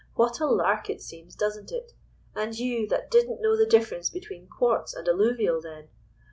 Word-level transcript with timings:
What 0.15 0.39
a 0.39 0.47
lark 0.47 0.89
it 0.89 0.99
seems, 0.99 1.35
doesn't 1.35 1.71
it? 1.71 1.91
And 2.33 2.57
you, 2.57 2.87
that 2.87 3.11
didn't 3.11 3.39
know 3.39 3.55
the 3.55 3.67
difference 3.67 4.09
between 4.09 4.47
quartz 4.47 4.95
and 4.95 5.07
alluvial 5.07 5.61
then! 5.61 5.89